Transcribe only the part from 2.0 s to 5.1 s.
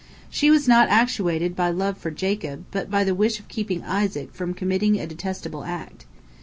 Jacob, but by the wish of keeping Isaac from committing a